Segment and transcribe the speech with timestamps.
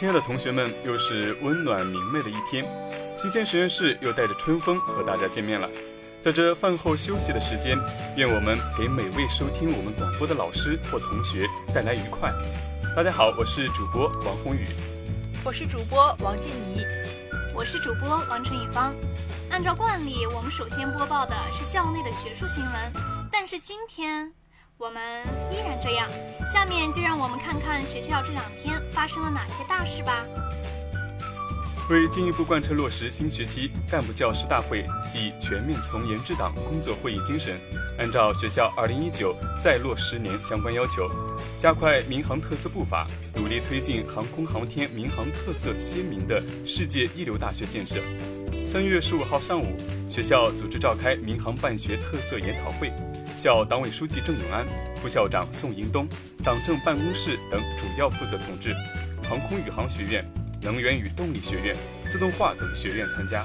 [0.00, 2.64] 亲爱的同学们，又是温暖明媚的一天，
[3.14, 5.68] 新鲜实验室又带着春风和大家见面了。
[6.22, 7.78] 在这饭后休息的时间，
[8.16, 12.32] 愿我们给每位收听我们广播的老师或同学带来愉快。
[12.96, 14.66] 大家好，我是主播王宏宇，
[15.44, 16.82] 我是主播王静怡，
[17.54, 18.94] 我是主播王晨宇芳。
[19.50, 22.72] 按照惯例，我们首先播报的是校内的学术新闻，
[23.30, 24.32] 但是今天
[24.80, 25.02] 我们
[25.52, 26.08] 依然这样。
[26.50, 30.24] 下面就让我们看看学校这两天发生了哪些大事吧。
[31.90, 37.60] 为进一步贯彻落实新学期干部教师大会暨全面从严治党工作会议精神，
[37.98, 41.10] 按照学校2019在落十年相关要求，
[41.58, 47.96] 加快民航特色步伐，努力推进航空航天民航特色鲜明的世界一流大学建设。
[48.66, 49.76] 三月十五号上午，
[50.08, 52.92] 学校组织召开民航办学特色研讨会，
[53.36, 54.66] 校党委书记郑永安、
[54.96, 56.06] 副校长宋迎东、
[56.44, 58.74] 党政办公室等主要负责同志、
[59.28, 60.24] 航空宇航学院。
[60.62, 61.74] 能源与动力学院、
[62.06, 63.42] 自动化等学院参加。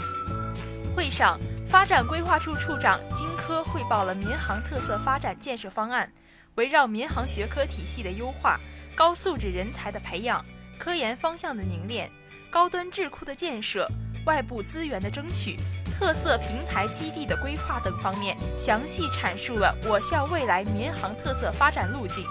[0.93, 6.11] 会上，发展规划处处长金科汇报了民航特色发展建设方案，
[6.55, 8.59] 围绕民航学科体系的优化、
[8.95, 10.43] 高素质人才的培养、
[10.77, 12.11] 科研方向的凝练、
[12.49, 13.89] 高端智库的建设、
[14.25, 15.55] 外部资源的争取、
[15.97, 22.25] 特色平台基地的规划等方面，详细阐述了我校未来民航特色发展路径。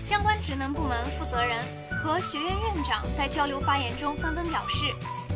[0.00, 1.58] 相关职能部门负责人。
[2.02, 4.86] 和学院院长在交流发言中纷纷表示，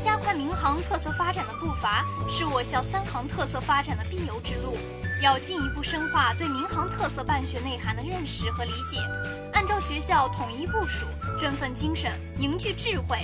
[0.00, 4.76] 加快民航特色发展的步伐是我校三航特色发展的必由之路，
[5.22, 8.98] 要进一步深化对民航特色办学内涵的认识和理解，
[9.52, 11.06] 按照学校统一部署，
[11.38, 13.18] 振奋精神，凝聚智慧，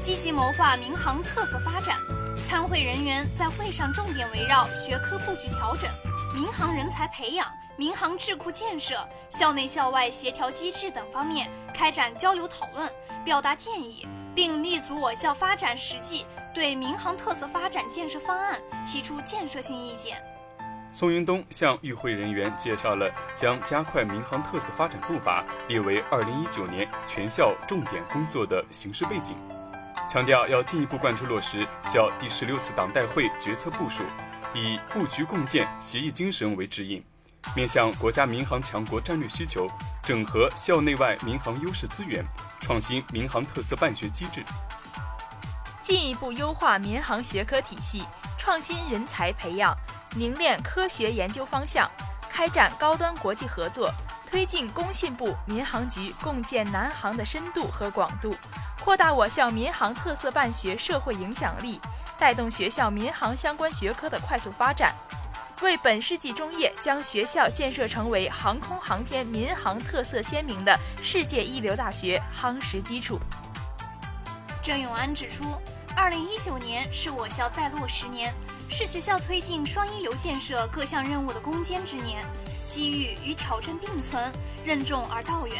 [0.00, 1.94] 积极谋划民航特色发展。
[2.42, 5.90] 参会人员在会上重点围绕学科布局调整。
[6.34, 8.96] 民航人才培养、民航智库建设、
[9.28, 12.90] 校内校外协调机制等方面开展交流讨论，
[13.24, 20.22] 表达建议，并立足我校发展实际，对民航特色发展建设方案提出建设性意见。
[20.90, 29.36] 宋云东向与会人员介绍了将加快民航特色发展步伐列为2019年全校重点工作的形势背景，
[30.08, 34.02] 强调要进一步贯彻落实校第十六次党代会决策部署。
[34.54, 37.04] 以布局共建协议精神为指引，
[37.54, 39.68] 面向国家民航强国战略需求，
[40.02, 42.24] 整合校内外民航优势资源，
[42.60, 44.42] 创新民航特色办学机制，
[45.82, 48.02] 进一步优化民航学科体系，
[48.38, 49.76] 创新人才培养，
[50.16, 51.86] 凝练科学研究方向，
[52.30, 53.92] 开展高端国际合作，
[54.30, 58.36] 推进工信部、民航局共建南航的深度和广度，
[58.78, 61.80] 扩大我校民航特色办学社会影响力。
[62.18, 64.94] 带动学校民航相关学科的快速发展，
[65.62, 73.18] 为本世纪中叶将学校建设成为航空航天民航特色鲜明的世界一流大学夯实基础。
[74.62, 75.44] 郑永安指出，
[75.96, 78.34] 二零一九年是我校再落十年，
[78.68, 82.22] 是学校推进双一流建设各项任务的攻坚之年，
[82.68, 84.32] 机遇与挑战并存，
[84.64, 85.56] 任重而道远。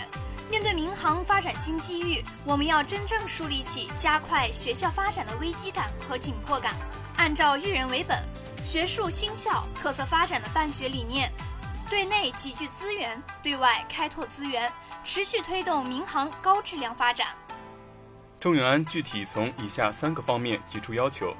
[0.50, 6.74] 面对民航发展新机遇，我们要真正树立起加快学校发展的危机感和紧迫感，
[7.16, 8.22] 按照育人为本、
[8.62, 11.30] 学术新校特色发展的办学理念，
[11.91, 14.72] 对内集聚资源，对外开拓资源，
[15.04, 17.28] 持续推动民航高质量发展。
[18.40, 21.36] 郑永安具体从以下三个方面提出要求：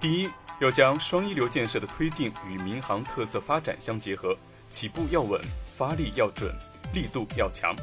[0.00, 4.36] 第一，要将双一流建设的推进与民航特色发展相结合，
[4.70, 5.40] 起步要稳，
[5.76, 6.54] 发力要准，
[6.92, 7.74] 力度要强。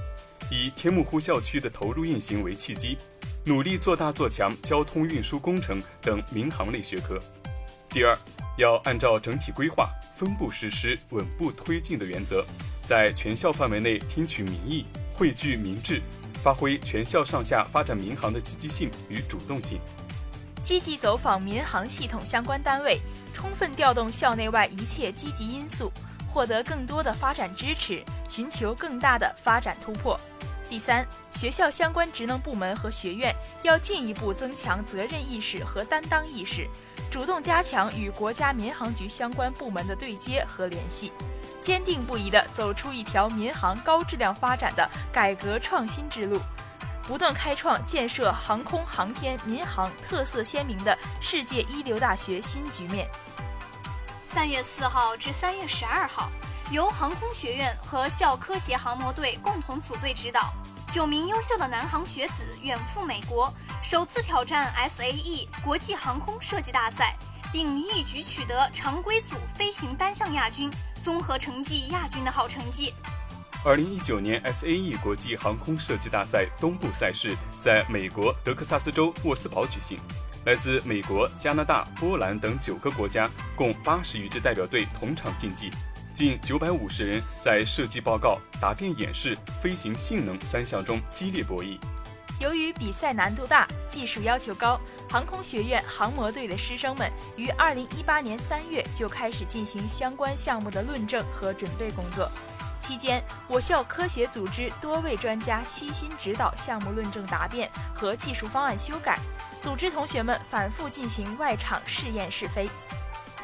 [0.52, 2.98] 以天目湖校区的投入运行为契机，
[3.44, 7.20] 努力做大做强交通运输工程等民航类学科。
[7.90, 8.16] 第二，
[8.58, 12.46] 要按照整体规划、分步实施、稳步推进的原则，
[12.86, 16.02] 在全校范围内听取民意、汇聚民智，
[16.44, 19.80] 发挥全校上下发展民航的积极性与主动性。
[20.62, 23.00] 积极走访民航系统相关单位，
[23.34, 25.92] 充分调动校内外一切积极因素，
[26.36, 30.20] 获得更多的发展支持，寻求更大的发展突破。
[30.70, 33.34] 第三，学校相关职能部门和学院
[33.64, 36.68] 要进一步增强责任意识和担当意识，
[37.10, 41.14] 主动加强与国家民航局相关部门的对接和联系，
[41.62, 46.42] 坚定不移地走出一条民航高质量发展的改革创新之路，
[47.08, 53.08] 不断开创建设航空航天民航特色鲜明的世界一流大学新局面。
[54.26, 56.32] 三月四号至三月十二号。
[56.72, 60.52] 由航空学院和校科协航模队共同组队指导，
[60.90, 67.16] 九名优秀的南航学子远赴美国，首次挑战 SAE 国际航空设计大赛，
[67.54, 72.96] 并一举取得常规组飞行单项亚军、综合成绩亚军的好成绩。
[73.64, 80.00] 二零一九年 SAE 国际航空设计大赛东部赛事在美国德克萨斯州沃斯堡举行，
[80.46, 85.72] 来自美国、加拿大、波兰等九个国家共八十余支代表队同场竞技，
[86.14, 91.80] 近九百五十人在设计报告、答辩演示、飞行性能三项中激烈博弈。
[92.40, 102.30] 由于比赛难度大、技术要求高，航空学院航模队的师生们于二零一八年三月就开始进行相关项目的论证和准备工作。
[102.80, 109.18] 期间，我校科协组织多位专家悉心指导项目论证答辩和技术方案修改，
[109.66, 112.70] 组织同学们反复进行外场试验试飞。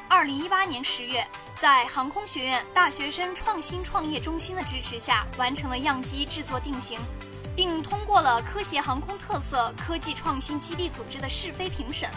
[0.07, 6.99] 二零一八年十月，在航空学院大学生创新创业中心的支持下，完成了样机制作定型，
[7.55, 12.07] 并通过了科协航空特色科技创新基地组织的试飞评审。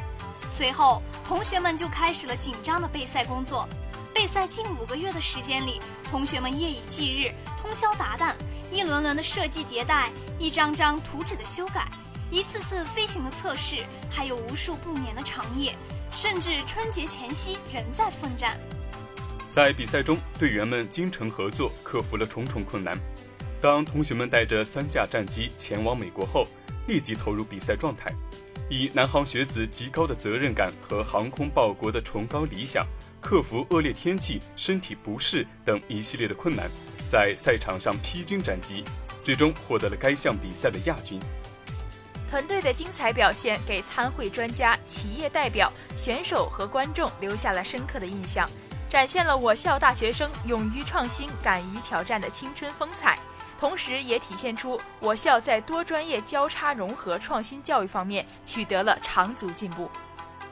[0.50, 3.66] 随后，同学们就开始了紧张的备赛工作。
[4.12, 5.80] 备赛近五个月的时间里，
[6.10, 8.34] 同学们夜以继日，通宵达旦，
[8.70, 11.88] 一轮轮的设计迭代，一张张图纸的修改，
[12.34, 13.76] 一次次飞行的测试，
[14.10, 15.72] 还有无数不眠的长夜，
[16.10, 18.58] 甚至春节前夕仍在奋战。
[19.50, 22.98] 在比赛中，队员们精诚合作，克服了重重困难。
[23.60, 26.48] 当同学们带着三架战机前往美国后，
[26.88, 28.12] 立即投入比赛状态，
[28.68, 32.84] 以南航学子极高的责任感和航空报国的崇高理想。
[33.20, 36.68] 克服恶劣天气、身体不适等一系列的困难，
[37.08, 38.82] 在赛场上披荆斩棘，
[39.22, 41.20] 最终获得了该项比赛的亚军。
[42.34, 48.50] 团队的精彩表现给参会专家、企业代表、选手和观众留下了深刻的印象，
[48.90, 53.16] 展现了我校大学生勇于创新、敢于挑战的青春风采，
[53.56, 59.88] 同时也体现出我校在多专业交叉融合创新教育方面取得了长足进步。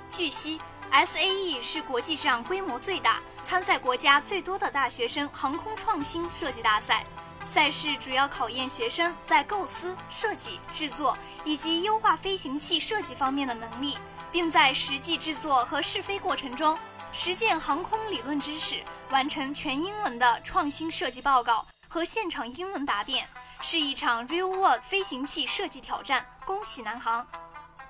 [0.08, 0.60] 据悉。
[0.92, 7.02] SAE 是国际上规模最大、参赛国家最多的大学生航空创新设计大赛。
[7.44, 13.98] 赛事主要考验学生在构思、设计、制作以及优化飞行器设计方面的能力，
[14.30, 16.78] 并在实际制作和试飞过程中
[17.12, 23.26] 实践航空理论知识，完成全英文的创新设计报告和现场英文答辩，
[23.60, 26.24] 是一场 real world 飞行器设计挑战。
[26.44, 27.26] 恭喜南航！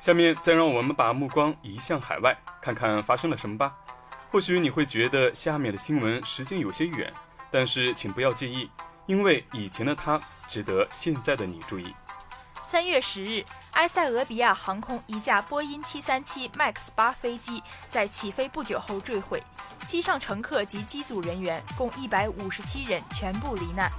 [0.00, 3.72] 下面再让我们把目光移向海外，看看发生了什么吧。
[4.30, 7.12] 或许你会觉得下面的新闻时间有些远，
[7.50, 8.68] 但是请不要介意，
[9.06, 11.94] 因为以前的他值得现在的你注意。
[12.64, 19.42] 三月十日，埃塞俄比亚航空一架波音七三七 MAX 八飞机在起飞不久后坠毁，
[19.86, 23.90] 机上乘客及机组人员共一百五十七人全部罹难。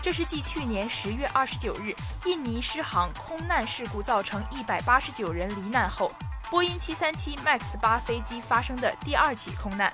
[0.00, 1.94] 这是继去年十月二十九日
[2.24, 6.12] 印尼狮航空难事故造成一百八十九人罹难后，
[6.50, 9.92] 波音七三七 MAX 八飞机发生的第二起空难。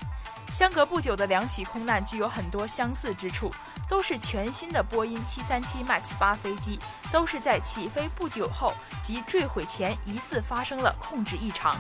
[0.53, 3.51] 相隔不久的两起空难具有很多相似之处，
[3.89, 6.79] 都是全新的波音七三七 MAX 八飞机，
[7.13, 11.77] 都是在起飞不久后及坠毁前疑似发生了控制异常。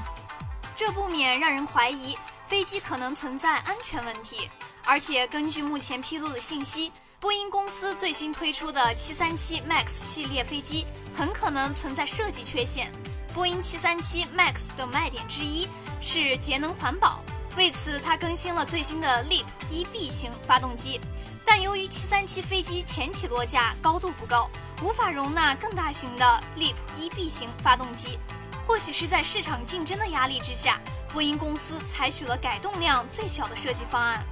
[0.76, 2.16] 这不免让人怀疑
[2.46, 4.48] 飞机可能存在安全问题，
[4.84, 6.92] 而且根据目前披露的信息。
[7.20, 12.92] 波音公司最新推出的737 MAX 系列飞机很可能存在设计缺陷。
[13.34, 15.66] 波音737 MAX 的卖点之一
[16.00, 17.20] 是节能环保，
[17.58, 21.00] 为此它更新了最新的 LEAP 1B 型发动机。
[21.44, 24.48] 但由于737飞机前起落架高度不够，
[24.80, 28.16] 无法容纳更大型的 LEAP 1B 型发动机。
[28.64, 30.78] 或许是在市场竞争的压力之下，
[31.12, 34.24] 波音公司采取了改动量最小的设计方案。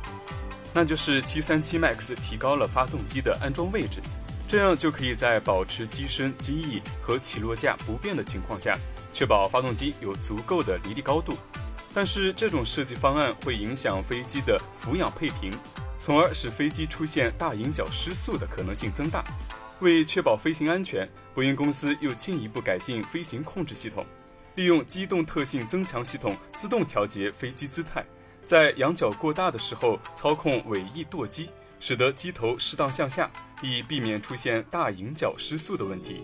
[0.73, 4.01] 那就是737 MAX 提高了发动机的安装位置，
[4.47, 8.79] 这样就可以在保持机身、机翼和起落架不变的情况下，
[9.13, 11.37] 确保发动机有足够的离地高度。
[11.97, 15.51] 但是这种设计方案会影响飞机的俯仰配平，
[15.99, 19.25] 从而使飞机出现大迎角失速的可能性增大。
[19.81, 24.05] 为确保飞行安全，波音公司又进一步改进飞行控制系统，
[24.57, 28.05] 利用机动特性增强系统自动调节飞机姿态。
[28.45, 31.49] 在仰角过大的时候，操控尾翼舵机，
[31.81, 33.31] 使得机头适当向下，
[33.63, 36.21] 以避免出现大迎角失速的问题。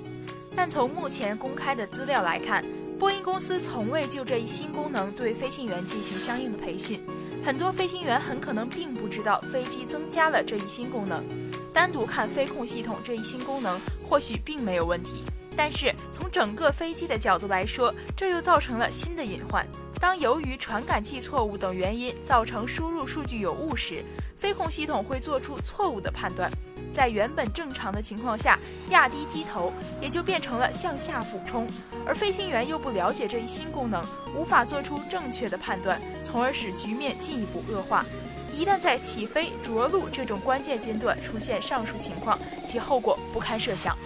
[0.54, 2.62] 但从目前公开的资料来看，
[3.02, 7.00] 波音公司从未就这一新功能对飞行员进行相应的培训，
[7.44, 11.24] 很多飞行员很可能并不知道飞机增加了这一新功能。
[11.72, 13.76] 单独看飞控系统这一新功能，
[14.08, 15.24] 或许并没有问题，
[15.56, 19.66] 但是从整个飞机的角度来说，这又造成了新的隐患。
[20.02, 24.04] 当由于传感器错误等原因造成输入数据有误时，
[24.36, 26.50] 飞控系统会做出错误的判断，
[26.92, 28.58] 在原本正常的情况下，
[28.90, 31.68] 压低机头也就变成了向下俯冲，
[32.04, 34.04] 而飞行员又不了解这一新功能，
[34.36, 38.04] 无法做出正确的判断，从而使局面进一步恶化。
[38.52, 43.96] 一旦在起飞、着陆这种关键阶段出现上述情况，其后果不堪设想。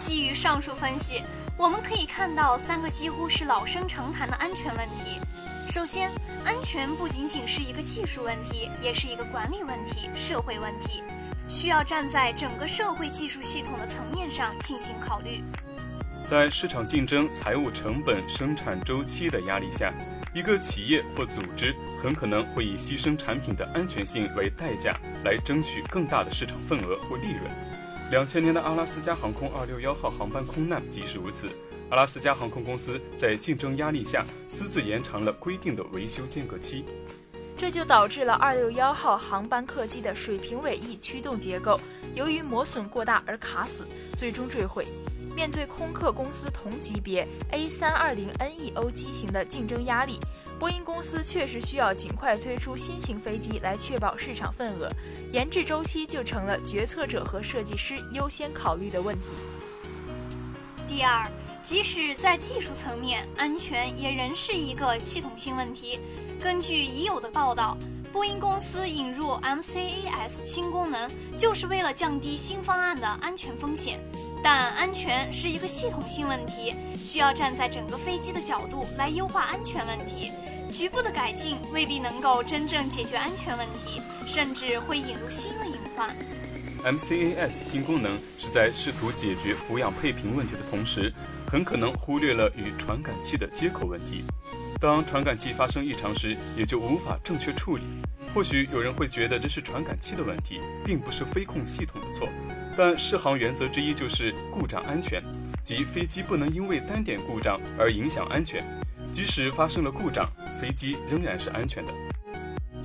[0.00, 1.22] 基于上述分析，
[1.58, 5.20] 我们可以看到三个几乎是老生常谈的安全问题。
[5.66, 6.08] 首先，
[6.44, 11.02] 安全不仅仅是一个技术问题，也是一个管理问题、社会问题，
[11.48, 15.42] 需要站在整个社会技术系统的层面上进行考虑。
[16.22, 19.92] 在市场竞争、财务成本、生产周期的压力下，
[20.32, 27.67] 一个企业或组织很可能会以牺牲产品的安全性为代价，来争取更大的市场份额或利润。
[28.10, 31.46] 两千年的阿拉斯加航空二六幺号航班空难即是如此。
[31.90, 36.86] 阿拉斯加航空公司在竞争压力下，私自延长了规定的维修间隔期，
[37.54, 41.78] 这就导致了二六幺号航班客机的水平尾翼驱动结构
[42.14, 43.86] 由于磨损过大而卡死，
[44.16, 44.86] 最终坠毁。
[45.36, 50.18] 面对空客公司同级别 A 三二零 neo 机型的竞争压力，
[50.58, 54.90] 波音公司确实需要尽快推出新型飞机来确保市场份额，
[55.32, 59.26] 研制周期就成了决策者和设计师优先考虑的问题。
[60.86, 61.26] 第二。
[61.60, 65.98] 即使在技术层面，安全也仍是一个系统性问题。
[66.40, 67.76] 根据已有的报道，
[68.10, 74.00] 波音公司引入 MCAS 新功能，就是为了降低新方案的安全风险。
[74.42, 80.32] 但安全是一个系统性问题，需要站在整个飞机的角度来优化安全问题。
[80.70, 86.14] 局部的改进未必能够真正解决安全问题，甚至会引入新的隐患。
[86.84, 91.12] MCAS 新功能是在试图解决俯仰配平问题的同时，
[91.50, 94.24] 很可能忽略了与传感器的接口问题。
[94.80, 97.82] 当传感器发生异常时，也就无法正确处理。
[98.32, 102.28] 或许有人会觉得这是传感器的问题，并不是飞控系统的错。
[102.76, 105.20] 但试航原则之一就是故障安全，
[105.64, 108.62] 即飞机不能因为单点故障而影响安全。
[109.10, 111.92] 即使发生了故障，飞机仍然是安全的。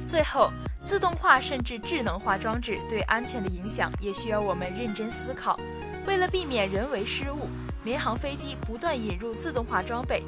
[0.07, 0.49] 最后。
[0.85, 5.57] 自动化甚至智能化装置对安全的影响也需要我们认真思考。
[6.05, 7.47] 为了避免人为失误，
[7.85, 10.21] 民航飞机不断引入自动化装备。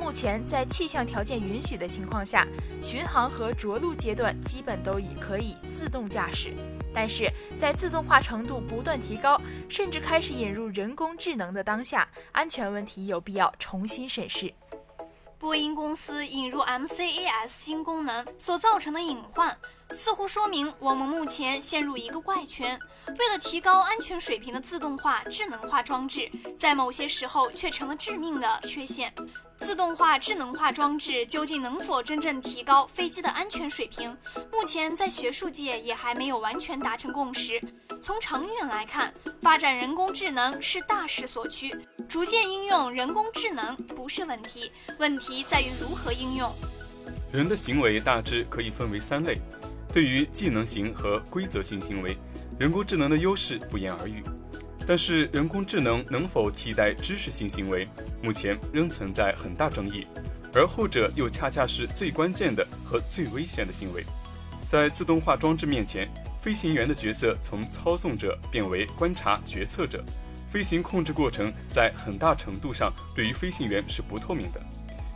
[0.00, 2.44] 目前，在气象条件允许的情况下，
[2.82, 6.52] 巡航和着陆阶段基本都已可以自动驾驶。
[6.92, 14.52] 但是在自动化程度不断提高，甚至开始引入人工智能的当下，安全问题有必要重新审视。
[15.40, 19.56] 波音公司引入 MCAS 新功能所造成的隐患，
[19.92, 22.78] 似乎说明我们目前陷入一个怪圈。
[23.18, 29.12] 为了提高安全水平的自动化、智能化装置，在某些时候却成了致命的缺陷。
[29.56, 34.16] 自动化、智能化装置究竟能否真正提高飞机的安全水平？
[34.50, 37.60] 目前在学术界也还没有完全达成共识。
[38.00, 41.76] 从长远来看，发展人工智能是大势所趋，
[42.08, 46.50] 逐渐应用人工智能不是问题，问题在于如何应用。
[47.30, 49.38] 人的行为大致可以分为三类，
[49.92, 52.16] 对于技能型和规则性行为，
[52.58, 54.22] 人工智能的优势不言而喻。
[54.86, 57.86] 但是，人工智能能否替代知识性行为，
[58.22, 60.06] 目前仍存在很大争议，
[60.54, 64.04] 而后者又恰恰是最关键的和最危险的行为。
[64.66, 66.08] 在自动化装置面前，
[66.40, 70.02] 飞行员的角色从操纵者变为观察决策者，
[70.48, 74.60] 飞行控制过程在很大程度上对于飞行员是不透明的。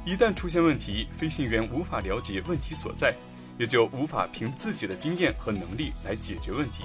[0.04, 3.14] 一旦出现问题，飞行员无法了解问题所在，
[3.58, 6.84] 也就无法凭自己的经验和能力来解决问题。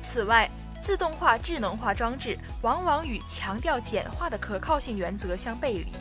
[0.00, 0.50] 此外，
[0.80, 5.92] 自动化、智能化装置往往与强调简化的可靠性原则相背离，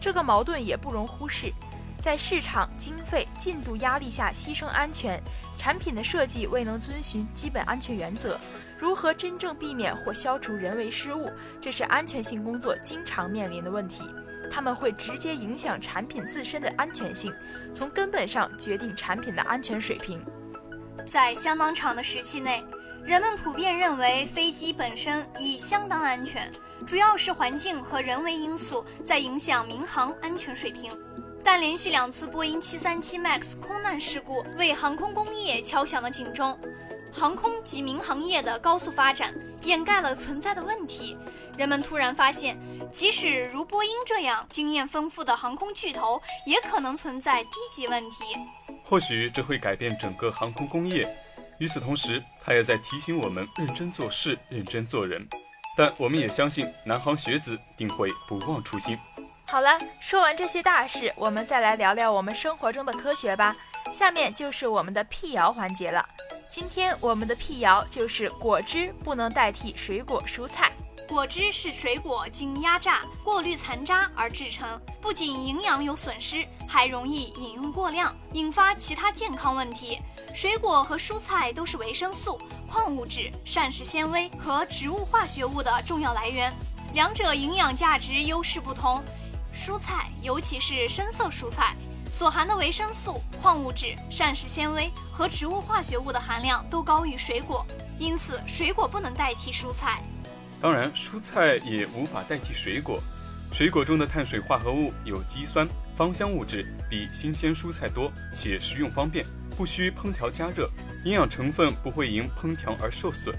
[0.00, 1.52] 这个矛盾也不容忽视。
[2.00, 5.18] 在市场经费、进度压力下牺牲安全，
[5.56, 8.38] 产品的设计未能遵循基本安全原则，
[8.78, 11.30] 如何真正避免或消除人为失误，
[11.62, 14.04] 这是安全性工作经常面临的问题。
[14.50, 17.34] 他们会直接影响产品自身的安全性，
[17.72, 20.24] 从根本上决定产品的安全水平。
[21.06, 22.62] 在相当长的时期内。
[23.04, 26.50] 人们普遍认为飞机本身已相当安全，
[26.86, 30.90] 主要是环境和人为因素在影响民航安全水平。
[31.42, 36.58] 但连续两次波音737 MAX 空难事故为航空工业敲响了警钟，
[37.14, 41.16] 航空及民航业的高速发展掩盖了存在的问题。
[41.56, 42.58] 人们突然发现，
[42.90, 48.24] 即使如波音这样经验丰富的航空巨头，也可能存在低级问题。
[48.82, 51.08] 或许这会改变整个航空工业。
[51.58, 55.24] 与此同时，它也在提醒我们认真做事、认真做人。
[55.76, 58.98] 但我们也相信，南航学子定会不忘初心。
[59.46, 63.56] 好了，说完这些大事，我们再来聊聊我们生活中的科学吧。
[63.92, 66.04] 下面就是我们的辟谣环节了。
[66.48, 70.72] 今天我们的辟谣就是果汁不能代替水果蔬菜。
[71.06, 80.00] 果汁是水果经压榨、过滤残渣而制成，不仅营养有损失，还容易饮用过量，引发其他健康问题。
[80.34, 86.52] 水果和蔬菜都是维生素、矿物质、膳食纤维和植物化学物的重要来源，
[86.94, 89.02] 两者营养价值优势不同。
[89.52, 91.76] 蔬菜，尤其是深色蔬菜，
[92.14, 97.66] 所含的维生素、矿物质、膳食纤维和植物化学物的含量都高于水果，
[97.98, 100.00] 因此水果不能代替蔬菜。
[100.60, 103.02] 当然，蔬菜也无法代替水果。
[103.52, 105.66] 水果中的碳水化合物、有机酸、
[105.96, 110.70] 芳香物质比新鲜蔬菜多，且食用方便，不需烹调加热，
[111.04, 113.34] 营养成分不会因烹调而受损。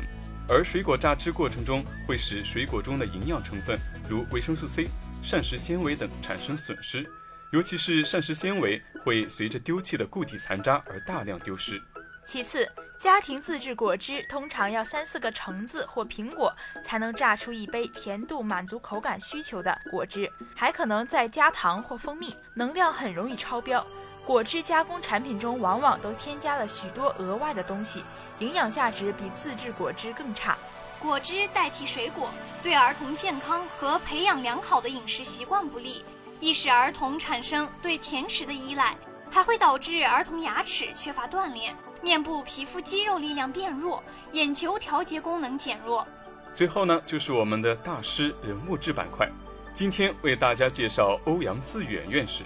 [0.49, 4.89] 而水果榨汁过程中会使水果中的营养成分，如维生素 C、
[5.23, 7.09] 膳食纤维等产生损失，
[7.51, 11.81] 尤其是膳食纤维会随着丢弃的固体残渣而大量丢失。
[12.25, 23.85] 其次，家庭自制果汁通常要三四个橙子或苹果才能榨出一杯甜度满足口感需求的果汁，还可能再加糖或蜂蜜，能量很容易超标。
[24.25, 28.03] 果汁加工产品中往往都添加了许多额外的东西，
[28.39, 30.57] 营养价值比自制果汁更差。
[30.99, 32.31] 果汁代替水果，
[32.63, 36.03] 对儿童健康和培养良好的饮食习惯不利，
[36.39, 38.95] 易使儿童产生对甜食的依赖，
[39.31, 41.75] 还会导致儿童牙齿缺乏锻炼。
[42.01, 46.07] 面部皮肤肌肉力量变弱，眼球调节功能减弱。
[46.53, 49.27] 最后呢，就是我们的大师人物志板块。
[49.73, 52.43] 今天为大家介绍欧阳自远院士。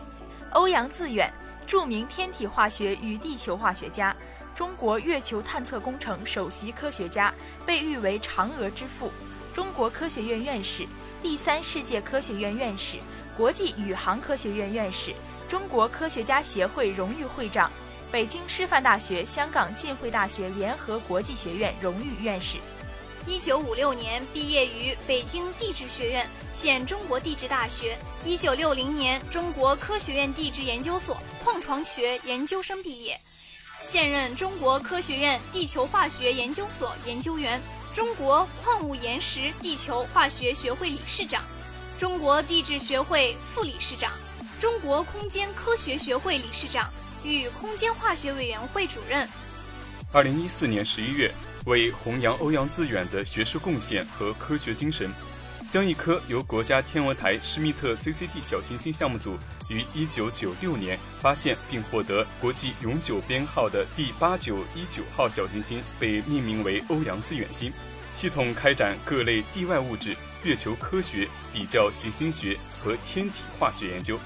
[0.53, 1.31] 欧阳自远，
[1.67, 4.15] 著名天体化学与地球化学家，
[4.55, 7.33] 中国月球探测工程首席科学家，
[7.65, 9.11] 被誉为“嫦娥之父”。
[9.53, 10.87] 中国科学院院士，
[11.21, 12.97] 第三世界科学院院士，
[13.39, 15.15] 国际宇航科学院院士，
[15.47, 17.71] 中国科学家协会荣誉会长。
[18.11, 22.57] 北京师范大学、香港浸会大学联合国际学院荣誉院士。
[23.25, 27.97] 一九五六年毕业于北京地质学院（现中国地质大学）。
[28.25, 33.17] 一九六零年，中国科学院地质研究所矿床学研究生毕业，
[33.81, 37.61] 现任中国科学院地球化学研究所研究员，
[37.93, 41.41] 中国矿物岩石地球化学学会理事长，
[41.99, 44.09] 中国地质学会副理事长，
[44.57, 46.89] 中国空间科学学会理事长。
[47.25, 49.27] 与空间化学委员会主任。
[50.13, 51.29] 二零一四年十一月，
[51.65, 55.11] 为弘扬欧阳自远的学术贡献和科学精神，
[55.69, 67.73] 将一颗由国家天文台施密特 CCD 小行星项目组于一九九六年发现并获得国际永久编号的第八九一九号小行星，被命名为欧阳自远星，
[68.13, 74.17] 系统开展各类地外物质、月球科学、比较行星学和天体化学研究。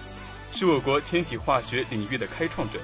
[0.54, 2.80] 是我国天体化学领域的开创者，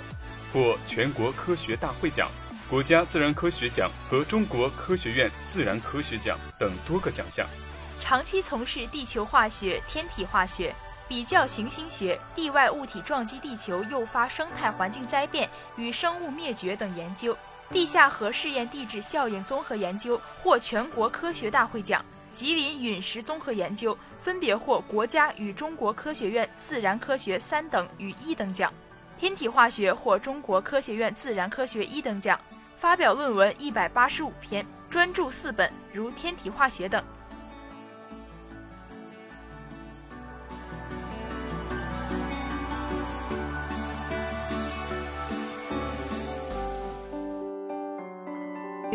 [0.52, 2.28] 获全国科学大会奖、
[2.68, 7.46] 国家自然科学奖和中国科学院自然科学奖等多个奖项。
[8.00, 10.74] 长期从事地球化学、天体化学、
[11.08, 17.38] 比较行星学、地外物体撞击地球诱发生态环境灾变与生物灭绝等研究，
[17.70, 22.04] 地下核试验地质效应综合研究获全国科学大会奖。
[22.32, 28.74] 吉林陨石综合研究分别获国家与中国科学院自然科学三等与一等奖，
[29.18, 32.40] 天体化学获中国科学院自然科学一等奖，
[32.76, 37.04] 发表论文一百八十五篇，专著四本，如天体化学等。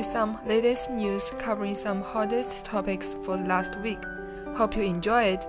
[0.05, 3.99] Some latest news covering some hottest topics for the last week.
[4.55, 5.47] Hope you enjoy it.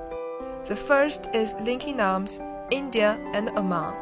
[0.65, 2.39] The first is linking arms,
[2.71, 3.93] India and Oman.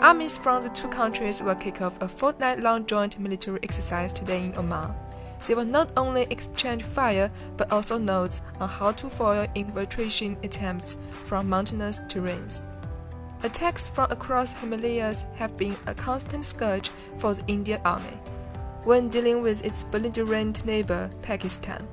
[0.00, 4.44] Armies from the two countries will kick off a fortnight long joint military exercise today
[4.46, 4.92] in Oman.
[5.46, 10.96] They will not only exchange fire but also notes on how to foil infiltration attempts
[11.10, 12.62] from mountainous terrains.
[13.42, 18.18] Attacks from across Himalayas have been a constant scourge for the Indian Army
[18.84, 21.86] when dealing with its belligerent neighbor, Pakistan.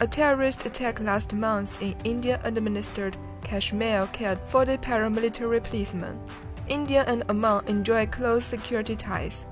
[0.00, 6.20] A terrorist attack last month in India administered Kashmir killed 40 paramilitary policemen.
[6.68, 9.46] India and Oman enjoy close security ties.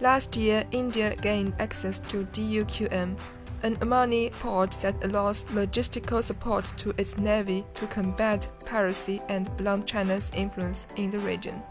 [0.00, 3.18] Last year, India gained access to DUQM,
[3.62, 9.86] an Omani port that allows logistical support to its navy to combat piracy and blunt
[9.86, 11.62] China's influence in the region.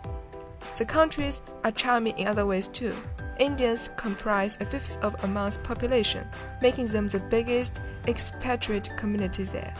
[0.78, 2.94] The countries are charming in other ways too.
[3.39, 6.28] Indians comprise a fifth of Oman's population,
[6.62, 9.74] making them the biggest expatriate community there.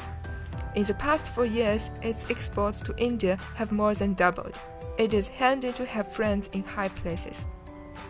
[0.76, 4.60] In the past four years, its exports to India have more than doubled.
[4.98, 7.48] It is handy to have friends in high places.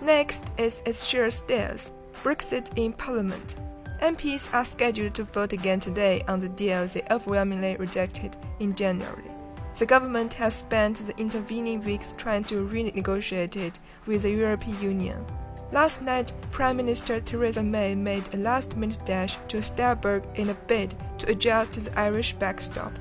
[0.02, 3.56] Next is its share stares, Brexit in Parliament.
[4.02, 9.35] MPs are scheduled to vote again today on the deal they overwhelmingly rejected in January.
[9.76, 15.26] The government has spent the intervening weeks trying to renegotiate it with the European Union.
[15.74, 20.54] Last night, Prime Minister Theresa May made a last minute dash to Strasbourg in a
[20.54, 22.94] bid to adjust the Irish backstop,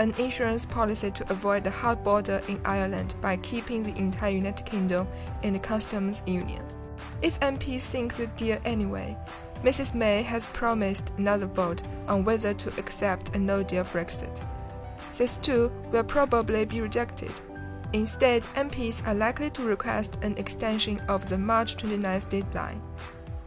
[0.00, 4.66] an insurance policy to avoid the hard border in Ireland by keeping the entire United
[4.66, 5.06] Kingdom
[5.44, 6.64] in the customs union.
[7.20, 9.16] If MPs think the deal anyway,
[9.62, 9.94] Mrs.
[9.94, 14.44] May has promised another vote on whether to accept a no deal Brexit.
[15.16, 17.32] This too will probably be rejected.
[17.92, 22.80] Instead, MPs are likely to request an extension of the March 29th deadline.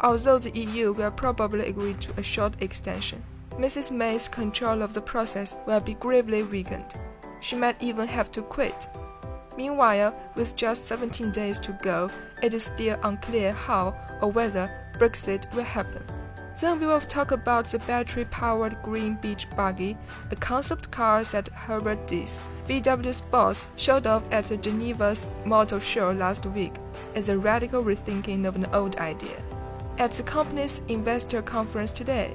[0.01, 3.23] Although the EU will probably agree to a short extension,
[3.53, 3.91] Mrs.
[3.91, 6.93] May's control of the process will be gravely weakened.
[7.39, 8.89] She might even have to quit.
[9.57, 12.09] Meanwhile, with just 17 days to go,
[12.43, 16.03] it is still unclear how or whether Brexit will happen.
[16.59, 19.97] Then we will talk about the battery-powered Green Beach Buggy,
[20.31, 26.11] a concept car that Herbert Diess, VW's boss, showed off at the Geneva's Motor Show
[26.11, 26.73] last week
[27.13, 29.43] as a radical rethinking of an old idea.
[29.97, 32.33] At the company's investor conference today,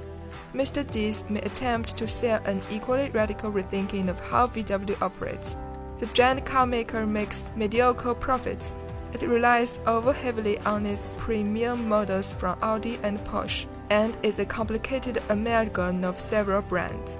[0.53, 0.83] Mr.
[0.85, 5.57] Diess may attempt to sell an equally radical rethinking of how VW operates.
[5.97, 8.75] The giant carmaker makes mediocre profits
[9.13, 14.45] it relies over heavily on its premium models from Audi and Porsche, and is a
[14.45, 17.19] complicated amalgam of several brands.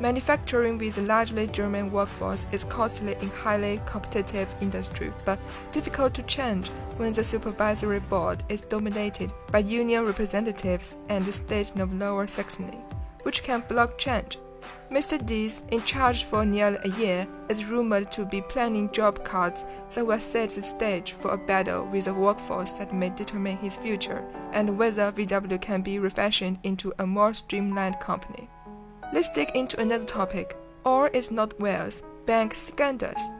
[0.00, 5.38] Manufacturing with a largely German workforce is costly in highly competitive industry, but
[5.70, 11.78] difficult to change when the supervisory board is dominated by union representatives and the state
[11.78, 12.78] of Lower Saxony,
[13.22, 14.38] which can block change.
[14.90, 15.18] Mr.
[15.18, 20.06] Diess, in charge for nearly a year, is rumored to be planning job cuts that
[20.06, 24.24] will set the stage for a battle with a workforce that may determine his future
[24.52, 28.48] and whether VW can be refashioned into a more streamlined company.
[29.12, 30.56] Let's dig into another topic.
[30.84, 33.30] All is not Wells, bank scandals.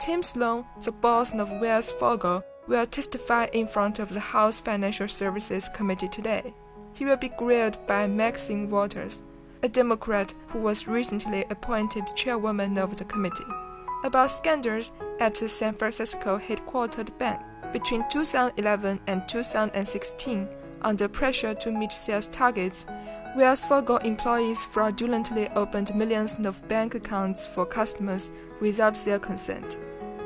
[0.00, 5.08] Tim Sloan, the boss of Wells Fargo, will testify in front of the House Financial
[5.08, 6.54] Services Committee today.
[6.92, 9.22] He will be grilled by Maxine Waters,
[9.62, 13.44] a Democrat who was recently appointed chairwoman of the committee,
[14.04, 17.40] about scandals at the San Francisco headquartered bank
[17.72, 20.48] between 2011 and 2016
[20.82, 22.86] under pressure to meet sales targets.
[23.36, 29.78] Wells Fargo employees fraudulently opened millions of bank accounts for customers without their consent.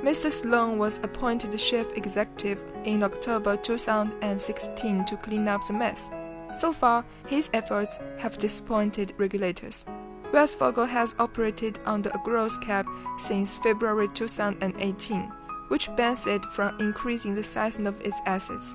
[0.03, 0.33] Mr.
[0.33, 6.11] Sloan was appointed chief executive in October 2016 to clean up the mess.
[6.57, 9.85] So far, his efforts have disappointed regulators.
[10.33, 12.87] Wells Fargo has operated under a growth cap
[13.19, 15.21] since February 2018,
[15.69, 18.75] which bans it from increasing the size of its assets.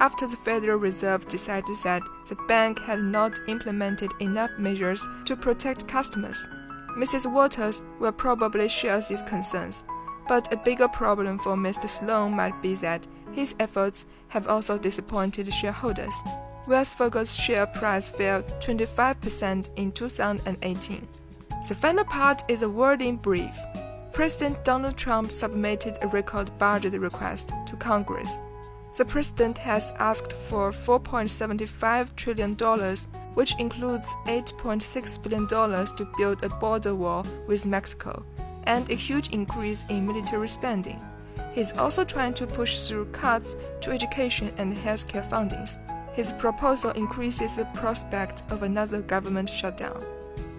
[0.00, 5.88] After the Federal Reserve decided that the bank had not implemented enough measures to protect
[5.88, 6.46] customers,
[6.90, 7.32] Mrs.
[7.32, 9.82] Waters will probably share these concerns.
[10.28, 11.88] But a bigger problem for Mr.
[11.88, 16.14] Sloan might be that his efforts have also disappointed shareholders.
[16.68, 21.08] Wells Fargo's share price fell 25% in 2018.
[21.66, 23.58] The final part is a wording brief.
[24.12, 28.38] President Donald Trump submitted a record budget request to Congress.
[28.98, 32.54] The president has asked for $4.75 trillion,
[33.32, 38.22] which includes $8.6 billion to build a border wall with Mexico,
[38.64, 41.02] and a huge increase in military spending.
[41.54, 45.78] He's also trying to push through cuts to education and healthcare fundings.
[46.18, 50.04] His proposal increases the prospect of another government shutdown.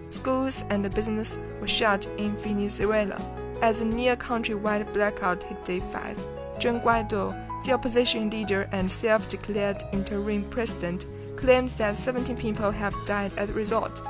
[0.08, 3.20] Schools and business were shut in Venezuela
[3.60, 6.16] as a near countrywide blackout hit day 5.
[6.64, 11.04] Juan Guaido, the opposition leader and self declared interim president,
[11.36, 14.00] claims that 17 people have died as a result.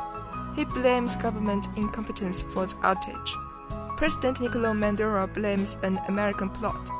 [0.55, 3.97] He blames government incompetence for the outage.
[3.97, 6.91] President Nicolas Maduro blames an American plot.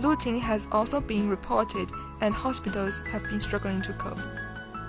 [0.00, 4.18] Looting has also been reported and hospitals have been struggling to cope.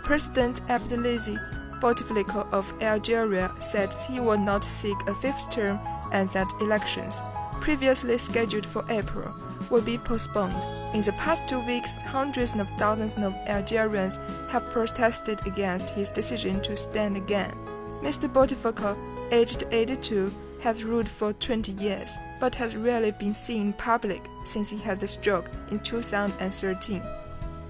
[0.03, 1.37] President Abdelaziz
[1.81, 5.79] Bouteflika of Algeria said he would not seek a fifth term
[6.11, 7.21] and that elections,
[7.59, 9.33] previously scheduled for April,
[9.69, 10.65] will be postponed.
[10.93, 14.19] In the past two weeks, hundreds of thousands of Algerians
[14.49, 17.53] have protested against his decision to stand again.
[18.01, 18.31] Mr.
[18.31, 18.97] Bouteflika,
[19.31, 24.69] aged 82, has ruled for 20 years, but has rarely been seen in public since
[24.69, 27.01] he had the stroke in 2013.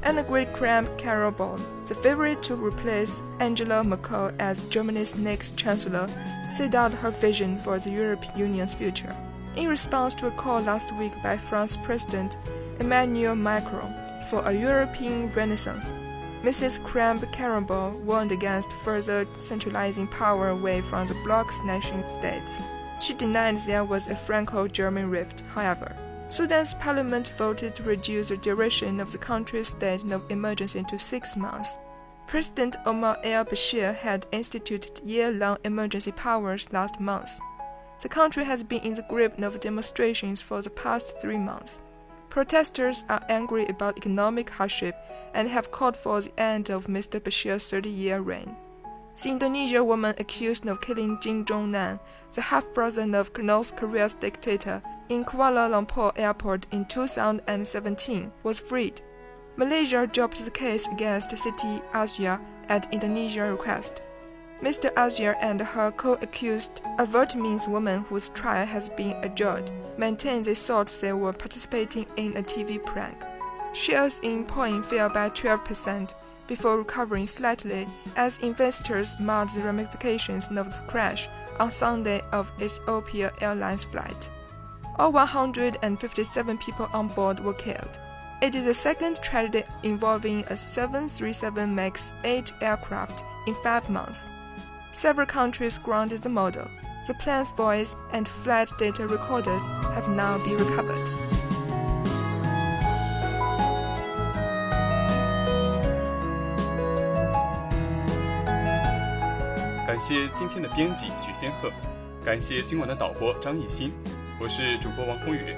[0.03, 6.09] Annegret Kramp-Karrenbauer, the favorite to replace Angela Merkel as Germany's next chancellor,
[6.47, 9.15] set out her vision for the European Union's future.
[9.55, 12.37] In response to a call last week by France President
[12.79, 13.93] Emmanuel Macron
[14.29, 15.93] for a European Renaissance,
[16.41, 16.83] Mrs.
[16.83, 22.59] Cramp Campbell warned against further centralizing power away from the bloc's nation states.
[23.01, 25.95] She denied there was a Franco-German rift, however.
[26.27, 31.35] Sudan's parliament voted to reduce the duration of the country's state of emergency to six
[31.35, 31.79] months.
[32.27, 37.39] President Omar el-Bashir had instituted year-long emergency powers last month.
[38.01, 41.81] The country has been in the grip of demonstrations for the past three months.
[42.29, 44.95] Protesters are angry about economic hardship
[45.33, 47.19] and have called for the end of Mr.
[47.19, 48.55] Bashir's 30-year reign.
[49.15, 51.99] The Indonesian woman accused of killing Kim Jong-nam,
[52.33, 59.01] the half-brother of North Korea's dictator, in Kuala Lumpur airport in 2017 was freed.
[59.57, 64.01] Malaysia dropped the case against Siti Azhar at Indonesia's request.
[64.61, 64.89] Mr.
[64.95, 70.87] Azhar and her co-accused, a Vietnamese woman whose trial has been adjourned, maintain they thought
[71.01, 73.17] they were participating in a TV prank.
[73.73, 76.13] Shares in Boeing fell by 12%
[76.51, 77.87] before recovering slightly
[78.17, 81.29] as investors marked the ramifications of the crash
[81.61, 84.29] on Sunday of Ethiopia Airlines flight.
[84.99, 88.01] All 157 people on board were killed.
[88.41, 94.29] It is the second tragedy involving a 737 MAX 8 aircraft in five months.
[94.91, 96.67] Several countries grounded the model.
[97.07, 101.20] The plane's voice and flight data recorders have now been recovered.
[110.01, 111.69] 谢今天的编辑许仙鹤，
[112.25, 113.91] 感谢今晚的导播张艺兴，
[114.41, 115.55] 我是主播王宏宇，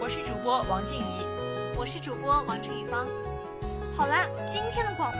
[0.00, 1.26] 我是主播王静怡。
[1.76, 3.06] 我是主播王志宇芳。
[3.94, 5.12] 好啦，今天的广。